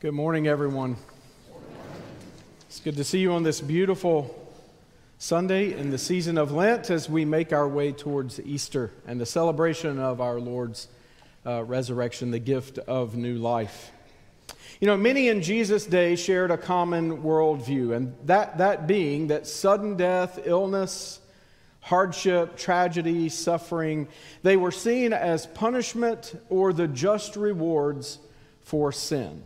[0.00, 0.94] Good morning, everyone.
[2.68, 4.48] It's good to see you on this beautiful
[5.18, 9.26] Sunday in the season of Lent as we make our way towards Easter and the
[9.26, 10.86] celebration of our Lord's
[11.44, 13.90] uh, resurrection, the gift of new life.
[14.80, 19.48] You know, many in Jesus' day shared a common worldview, and that, that being that
[19.48, 21.18] sudden death, illness,
[21.80, 24.06] hardship, tragedy, suffering,
[24.44, 28.20] they were seen as punishment or the just rewards
[28.60, 29.42] for sin.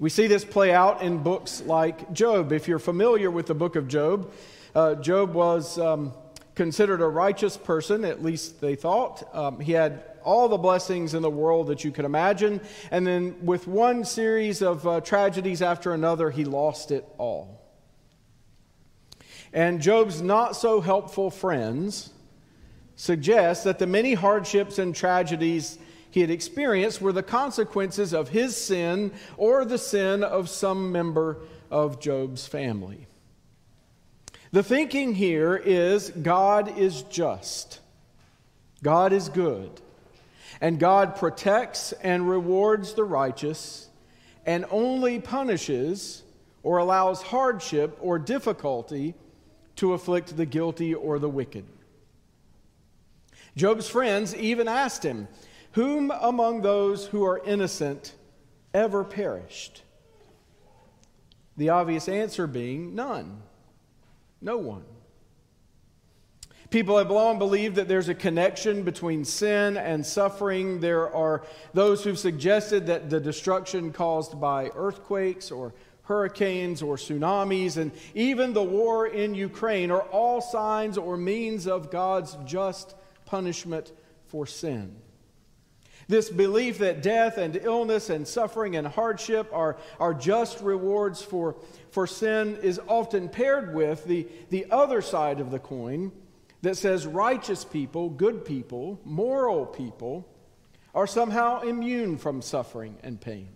[0.00, 2.50] We see this play out in books like Job.
[2.50, 4.32] If you're familiar with the book of Job,
[4.74, 6.12] uh, Job was um,
[6.56, 9.22] considered a righteous person, at least they thought.
[9.32, 12.60] Um, he had all the blessings in the world that you could imagine.
[12.90, 17.62] And then, with one series of uh, tragedies after another, he lost it all.
[19.52, 22.10] And Job's not so helpful friends
[22.96, 25.78] suggest that the many hardships and tragedies
[26.14, 31.38] he had experienced were the consequences of his sin or the sin of some member
[31.72, 33.08] of Job's family.
[34.52, 37.80] The thinking here is God is just,
[38.80, 39.72] God is good,
[40.60, 43.88] and God protects and rewards the righteous
[44.46, 46.22] and only punishes
[46.62, 49.16] or allows hardship or difficulty
[49.74, 51.64] to afflict the guilty or the wicked.
[53.56, 55.26] Job's friends even asked him,
[55.74, 58.14] whom among those who are innocent
[58.72, 59.82] ever perished?
[61.56, 63.42] The obvious answer being none.
[64.40, 64.84] No one.
[66.70, 70.80] People have long believed that there's a connection between sin and suffering.
[70.80, 77.76] There are those who've suggested that the destruction caused by earthquakes or hurricanes or tsunamis
[77.76, 82.94] and even the war in Ukraine are all signs or means of God's just
[83.24, 83.92] punishment
[84.26, 84.96] for sin.
[86.08, 91.56] This belief that death and illness and suffering and hardship are, are just rewards for,
[91.90, 96.12] for sin is often paired with the, the other side of the coin
[96.62, 100.28] that says righteous people, good people, moral people
[100.94, 103.48] are somehow immune from suffering and pain.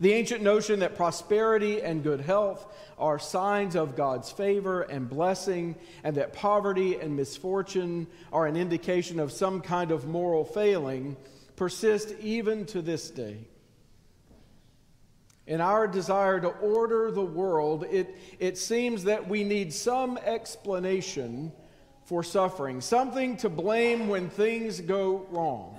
[0.00, 2.64] The ancient notion that prosperity and good health
[2.98, 9.18] are signs of God's favor and blessing, and that poverty and misfortune are an indication
[9.18, 11.16] of some kind of moral failing,
[11.56, 13.38] persist even to this day.
[15.48, 21.52] In our desire to order the world, it, it seems that we need some explanation
[22.04, 25.77] for suffering, something to blame when things go wrong.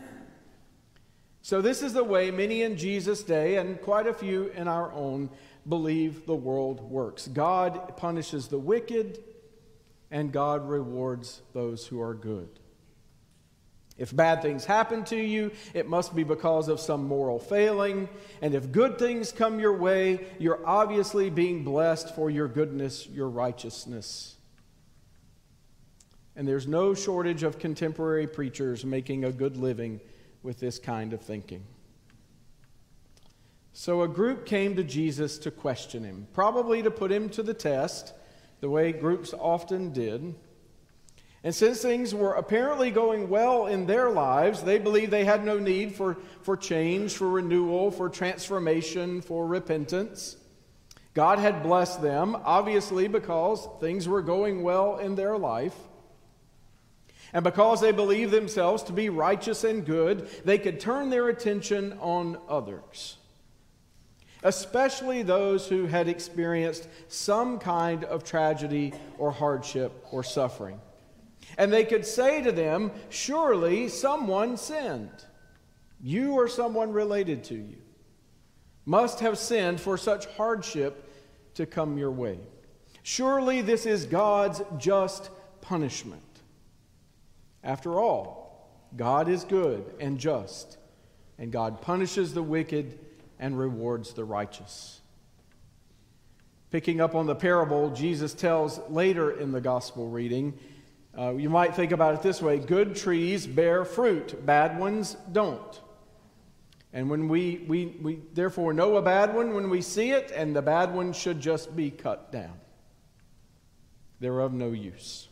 [1.49, 4.91] So, this is the way many in Jesus' day, and quite a few in our
[4.93, 5.31] own,
[5.67, 7.27] believe the world works.
[7.27, 9.17] God punishes the wicked,
[10.11, 12.49] and God rewards those who are good.
[13.97, 18.09] If bad things happen to you, it must be because of some moral failing.
[18.43, 23.27] And if good things come your way, you're obviously being blessed for your goodness, your
[23.27, 24.35] righteousness.
[26.35, 29.99] And there's no shortage of contemporary preachers making a good living
[30.43, 31.63] with this kind of thinking.
[33.73, 37.53] So a group came to Jesus to question him, probably to put him to the
[37.53, 38.13] test,
[38.59, 40.35] the way groups often did.
[41.43, 45.57] And since things were apparently going well in their lives, they believed they had no
[45.57, 50.35] need for, for change, for renewal, for transformation, for repentance.
[51.13, 55.75] God had blessed them, obviously, because things were going well in their life.
[57.33, 61.93] And because they believed themselves to be righteous and good, they could turn their attention
[61.99, 63.17] on others,
[64.43, 70.79] especially those who had experienced some kind of tragedy or hardship or suffering.
[71.57, 75.25] And they could say to them, Surely someone sinned.
[76.01, 77.77] You or someone related to you
[78.85, 81.11] must have sinned for such hardship
[81.55, 82.39] to come your way.
[83.03, 85.29] Surely this is God's just
[85.61, 86.28] punishment.
[87.63, 90.77] After all, God is good and just,
[91.37, 92.97] and God punishes the wicked
[93.39, 95.01] and rewards the righteous.
[96.71, 100.57] Picking up on the parable, Jesus tells later in the gospel reading,
[101.17, 105.81] uh, you might think about it this way good trees bear fruit, bad ones don't.
[106.91, 110.55] And when we, we, we therefore know a bad one when we see it, and
[110.55, 112.59] the bad one should just be cut down.
[114.19, 115.28] They're of no use.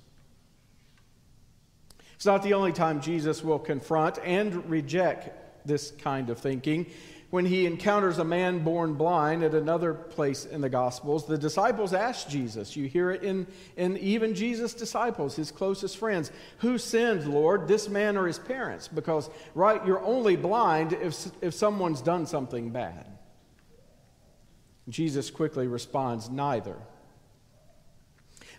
[2.18, 5.30] It's not the only time Jesus will confront and reject
[5.68, 6.88] this kind of thinking.
[7.30, 11.94] when he encounters a man born blind at another place in the Gospels, the disciples
[11.94, 12.75] ask Jesus.
[12.75, 16.31] You hear it in, in even Jesus' disciples, his closest friends.
[16.60, 18.88] Who sinned, Lord, this man or his parents?
[18.88, 23.06] Because, right, you're only blind if, if someone's done something bad.
[24.90, 26.78] Jesus quickly responds, Neither.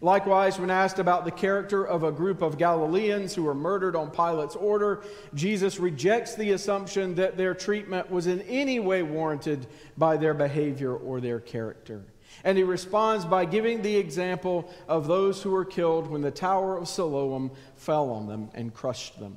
[0.01, 4.11] Likewise, when asked about the character of a group of Galileans who were murdered on
[4.11, 5.03] Pilate's order,
[5.35, 9.67] Jesus rejects the assumption that their treatment was in any way warranted
[9.97, 12.05] by their behavior or their character.
[12.45, 16.77] And he responds by giving the example of those who were killed when the Tower
[16.77, 19.37] of Siloam fell on them and crushed them.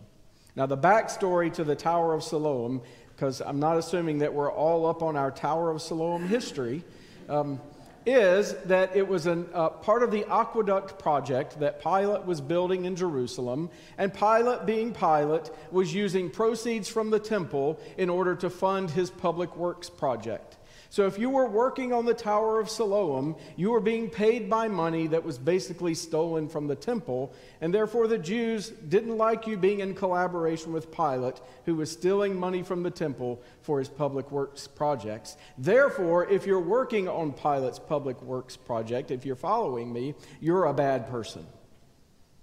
[0.55, 2.81] Now, the backstory to the Tower of Siloam,
[3.15, 6.83] because I'm not assuming that we're all up on our Tower of Siloam history.
[7.29, 7.59] Um,
[8.05, 12.85] is that it was a uh, part of the aqueduct project that Pilate was building
[12.85, 18.49] in Jerusalem, and Pilate, being Pilate, was using proceeds from the temple in order to
[18.49, 20.57] fund his public works project.
[20.91, 24.67] So if you were working on the Tower of Siloam, you were being paid by
[24.67, 29.55] money that was basically stolen from the temple, and therefore the Jews didn't like you
[29.55, 34.31] being in collaboration with Pilate, who was stealing money from the temple for his public
[34.31, 35.37] works projects.
[35.57, 40.73] Therefore, if you're working on Pilate's public works project, if you're following me, you're a
[40.73, 41.45] bad person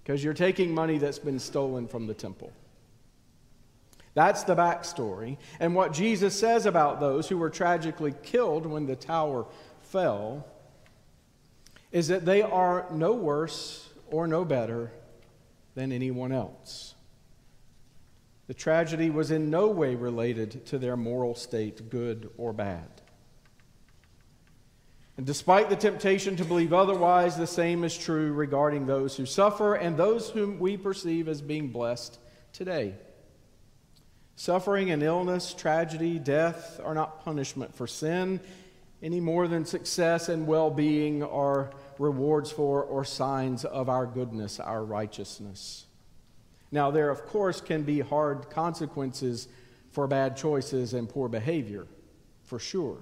[0.03, 2.51] because you're taking money that's been stolen from the temple.
[4.19, 5.37] That's the backstory.
[5.61, 9.47] And what Jesus says about those who were tragically killed when the tower
[9.83, 10.45] fell
[11.93, 14.91] is that they are no worse or no better
[15.77, 16.97] than anyone else.
[18.49, 22.89] The tragedy was in no way related to their moral state, good or bad.
[25.17, 29.77] And despite the temptation to believe otherwise, the same is true regarding those who suffer
[29.77, 32.19] and those whom we perceive as being blessed
[32.53, 32.97] today.
[34.39, 38.39] Suffering and illness, tragedy, death are not punishment for sin
[39.03, 44.61] any more than success and well being are rewards for or signs of our goodness,
[44.61, 45.87] our righteousness.
[46.71, 49.49] Now, there, of course, can be hard consequences
[49.91, 51.89] for bad choices and poor behavior,
[52.45, 52.99] for sure.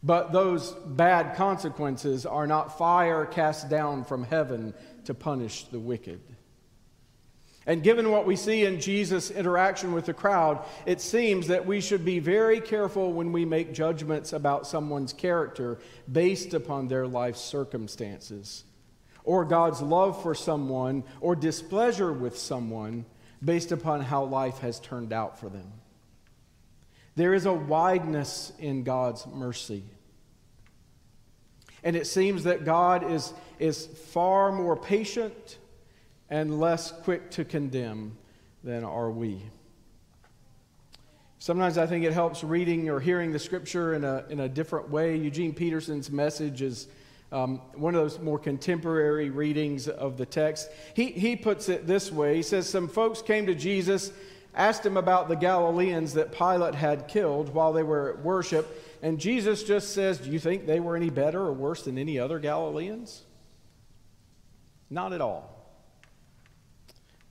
[0.00, 4.74] But those bad consequences are not fire cast down from heaven
[5.06, 6.20] to punish the wicked.
[7.66, 11.80] And given what we see in Jesus' interaction with the crowd, it seems that we
[11.80, 15.78] should be very careful when we make judgments about someone's character
[16.10, 18.64] based upon their life circumstances,
[19.24, 23.04] or God's love for someone, or displeasure with someone
[23.44, 25.70] based upon how life has turned out for them.
[27.16, 29.84] There is a wideness in God's mercy.
[31.82, 35.58] And it seems that God is, is far more patient
[36.30, 38.16] and less quick to condemn
[38.62, 39.42] than are we.
[41.38, 44.90] Sometimes I think it helps reading or hearing the scripture in a, in a different
[44.90, 45.16] way.
[45.16, 46.88] Eugene Peterson's message is
[47.32, 50.68] um, one of those more contemporary readings of the text.
[50.94, 54.12] He, he puts it this way He says, Some folks came to Jesus,
[54.54, 59.18] asked him about the Galileans that Pilate had killed while they were at worship, and
[59.18, 62.38] Jesus just says, Do you think they were any better or worse than any other
[62.38, 63.22] Galileans?
[64.90, 65.59] Not at all.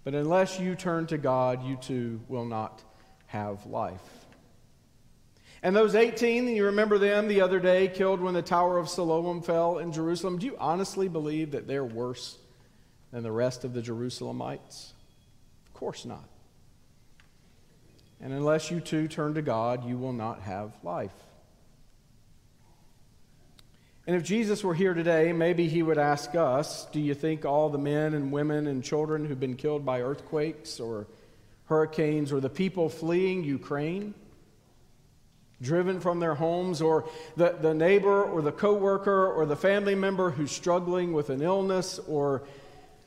[0.04, 2.84] But unless you turn to God, you too will not
[3.28, 4.02] have life.
[5.62, 9.42] And those 18, you remember them the other day, killed when the Tower of Siloam
[9.42, 10.40] fell in Jerusalem.
[10.40, 12.38] Do you honestly believe that they're worse
[13.12, 14.94] than the rest of the Jerusalemites?
[15.68, 16.30] Of course not.
[18.22, 21.12] And unless you too turn to God, you will not have life.
[24.08, 27.70] And if Jesus were here today, maybe he would ask us Do you think all
[27.70, 31.08] the men and women and children who've been killed by earthquakes or
[31.66, 34.16] hurricanes or the people fleeing Ukraine,
[35.62, 40.32] driven from their homes, or the, the neighbor or the coworker or the family member
[40.32, 42.44] who's struggling with an illness or,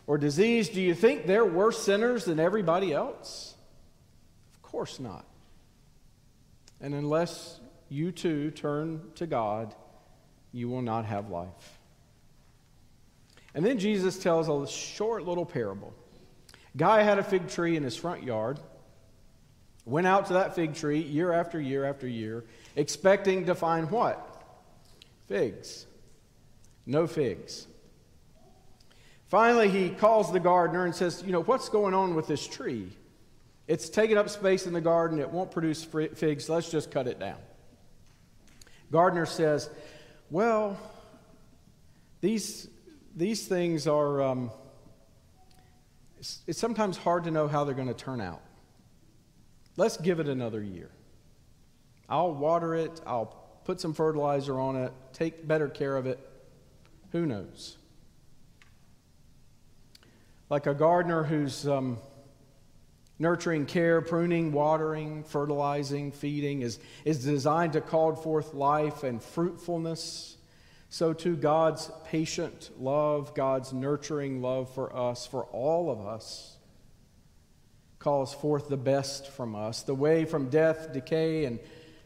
[0.06, 3.54] or disease, do you think they're worse sinners than everybody else?
[4.54, 5.26] Of course not.
[6.80, 7.58] And unless
[7.88, 9.74] you too turn to God,
[10.52, 11.78] you will not have life.
[13.54, 15.92] And then Jesus tells a short little parable.
[16.76, 18.58] Guy had a fig tree in his front yard,
[19.84, 22.44] went out to that fig tree year after year after year,
[22.76, 24.42] expecting to find what?
[25.28, 25.86] Figs.
[26.86, 27.66] No figs.
[29.28, 32.90] Finally, he calls the gardener and says, You know, what's going on with this tree?
[33.66, 35.18] It's taking up space in the garden.
[35.18, 36.48] It won't produce figs.
[36.48, 37.38] Let's just cut it down.
[38.90, 39.70] Gardener says,
[40.32, 40.78] well,
[42.22, 42.66] these,
[43.14, 44.50] these things are, um,
[46.18, 48.40] it's, it's sometimes hard to know how they're going to turn out.
[49.76, 50.88] Let's give it another year.
[52.08, 53.26] I'll water it, I'll
[53.66, 56.18] put some fertilizer on it, take better care of it.
[57.10, 57.76] Who knows?
[60.48, 61.98] Like a gardener who's um,
[63.22, 70.36] nurturing care, pruning, watering, fertilizing, feeding is, is designed to call forth life and fruitfulness.
[70.90, 76.56] So, too, God's patient love, God's nurturing love for us, for all of us,
[78.00, 81.60] calls forth the best from us, the way from death, decay, and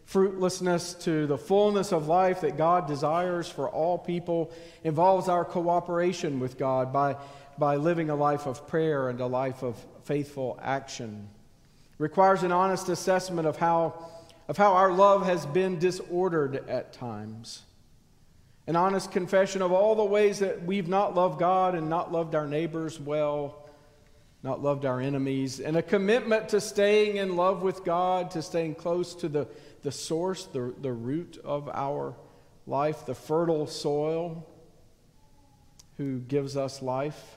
[0.07, 4.53] fruitlessness to the fullness of life that God desires for all people
[4.85, 7.17] involves our cooperation with God by,
[7.59, 11.29] by living a life of prayer and a life of faithful action.
[11.99, 14.09] It requires an honest assessment of how,
[14.47, 17.63] of how our love has been disordered at times.
[18.69, 22.37] An honest confession of all the ways that we've not loved God and not loved
[22.37, 23.67] our neighbors well
[24.47, 28.77] not loved our enemies, and a commitment to staying in love with God, to staying
[28.77, 29.49] close to the,
[29.87, 32.13] the source, the, the root of our
[32.67, 34.45] life, the fertile soil
[35.97, 37.37] who gives us life.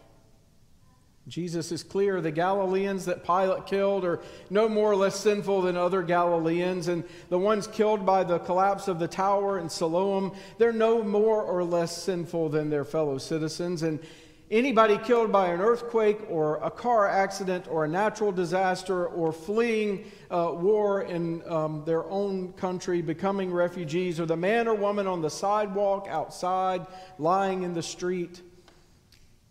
[1.28, 2.22] Jesus is clear.
[2.22, 7.04] The Galileans that Pilate killed are no more or less sinful than other Galileans, and
[7.30, 11.64] the ones killed by the collapse of the tower in Siloam, they're no more or
[11.64, 13.84] less sinful than their fellow citizens.
[13.84, 14.00] And
[14.52, 20.10] Anybody killed by an earthquake or a car accident or a natural disaster or fleeing
[20.32, 25.22] uh, war in um, their own country, becoming refugees, or the man or woman on
[25.22, 26.88] the sidewalk outside,
[27.20, 28.42] lying in the street,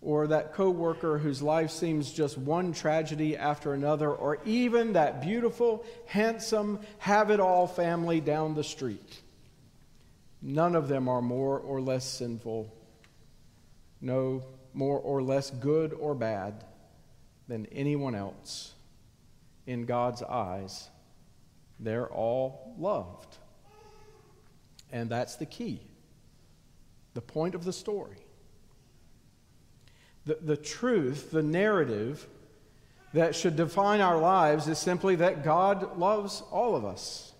[0.00, 5.85] or that coworker whose life seems just one tragedy after another, or even that beautiful,
[6.07, 9.21] handsome, have it all family down the street.
[10.43, 12.75] None of them are more or less sinful.
[14.00, 14.43] No
[14.75, 16.64] more or less good or bad
[17.46, 18.75] than anyone else
[19.66, 20.88] in God's eyes.
[21.78, 23.37] They're all loved.
[24.90, 25.82] And that's the key,
[27.14, 28.16] the point of the story.
[30.25, 32.26] The, the truth, the narrative
[33.14, 37.32] that should define our lives is simply that God loves all of us.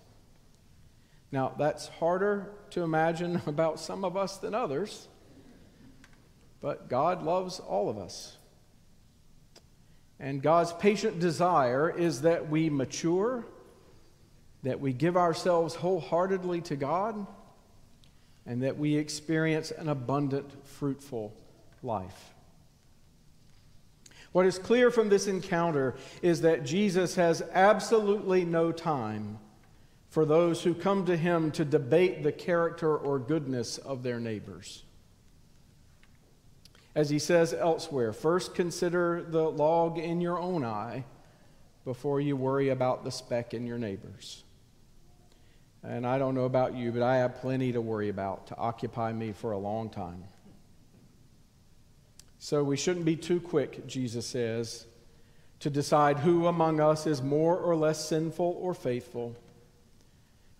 [1.31, 5.08] Now, that's harder to imagine about some of us than others.
[6.61, 8.37] But God loves all of us.
[10.19, 13.45] And God's patient desire is that we mature,
[14.63, 17.25] that we give ourselves wholeheartedly to God,
[18.45, 21.33] and that we experience an abundant, fruitful
[21.81, 22.33] life.
[24.31, 29.39] What is clear from this encounter is that Jesus has absolutely no time
[30.09, 34.83] for those who come to him to debate the character or goodness of their neighbors.
[36.99, 41.05] As he says elsewhere, first consider the log in your own eye
[41.85, 44.43] before you worry about the speck in your neighbor's.
[45.81, 49.13] And I don't know about you, but I have plenty to worry about to occupy
[49.13, 50.25] me for a long time.
[52.37, 54.85] So we shouldn't be too quick, Jesus says,
[55.61, 59.37] to decide who among us is more or less sinful or faithful,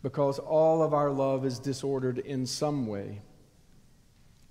[0.02, 3.24] because all of our love is disordered in some way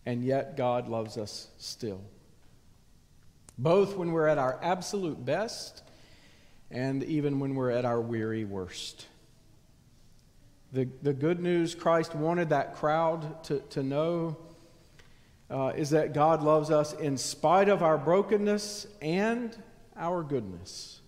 [0.08, 2.00] and yet God loves us still.
[3.58, 5.82] Both when we're at our absolute best
[6.70, 9.06] and even when we're at our weary worst.
[10.72, 14.38] The, the good news Christ wanted that crowd to, to know
[15.50, 19.54] uh, is that God loves us in spite of our brokenness and
[19.94, 21.02] our goodness.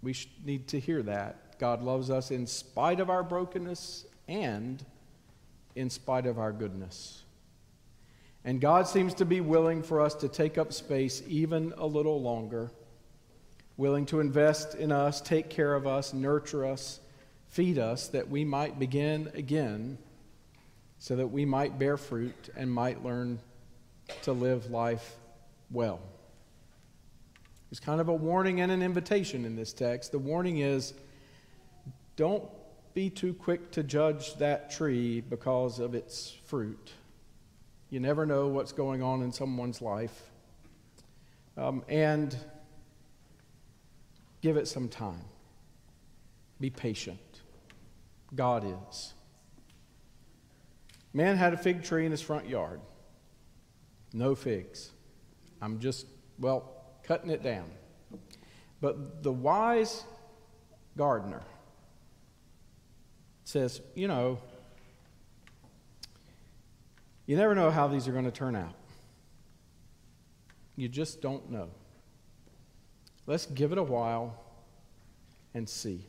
[0.00, 1.58] We need to hear that.
[1.58, 4.84] God loves us in spite of our brokenness and
[5.74, 7.22] in spite of our goodness.
[8.44, 12.20] And God seems to be willing for us to take up space even a little
[12.20, 12.70] longer,
[13.76, 17.00] willing to invest in us, take care of us, nurture us,
[17.48, 19.96] feed us, that we might begin again,
[20.98, 23.38] so that we might bear fruit and might learn
[24.22, 25.16] to live life
[25.70, 26.00] well.
[27.70, 30.12] There's kind of a warning and an invitation in this text.
[30.12, 30.92] The warning is
[32.16, 32.44] don't
[32.94, 36.92] be too quick to judge that tree because of its fruit.
[37.90, 40.30] You never know what's going on in someone's life.
[41.56, 42.36] Um, and
[44.40, 45.24] give it some time.
[46.60, 47.18] Be patient.
[48.34, 49.12] God is.
[51.12, 52.80] Man had a fig tree in his front yard.
[54.12, 54.90] No figs.
[55.60, 56.06] I'm just,
[56.38, 56.72] well,
[57.02, 57.70] cutting it down.
[58.80, 60.04] But the wise
[60.96, 61.42] gardener
[63.44, 64.38] says, you know,
[67.26, 68.74] you never know how these are going to turn out.
[70.76, 71.68] You just don't know.
[73.26, 74.38] Let's give it a while
[75.54, 76.04] and see.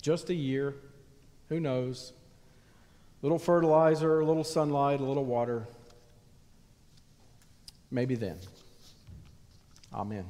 [0.00, 0.74] Just a year.
[1.48, 2.12] Who knows?
[3.22, 5.68] A little fertilizer, a little sunlight, a little water.
[7.90, 8.38] Maybe then.
[9.92, 10.24] Amen.